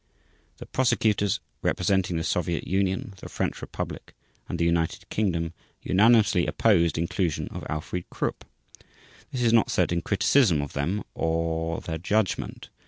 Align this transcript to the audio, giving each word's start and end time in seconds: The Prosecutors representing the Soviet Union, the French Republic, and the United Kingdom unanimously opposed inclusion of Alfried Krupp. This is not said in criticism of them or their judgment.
The 0.57 0.65
Prosecutors 0.65 1.39
representing 1.61 2.17
the 2.17 2.23
Soviet 2.23 2.65
Union, 2.65 3.13
the 3.17 3.29
French 3.29 3.61
Republic, 3.61 4.15
and 4.49 4.57
the 4.57 4.65
United 4.65 5.07
Kingdom 5.11 5.53
unanimously 5.83 6.47
opposed 6.47 6.97
inclusion 6.97 7.47
of 7.49 7.63
Alfried 7.69 8.05
Krupp. 8.09 8.43
This 9.31 9.43
is 9.43 9.53
not 9.53 9.69
said 9.69 9.91
in 9.91 10.01
criticism 10.01 10.59
of 10.59 10.73
them 10.73 11.03
or 11.13 11.81
their 11.81 11.99
judgment. 11.99 12.69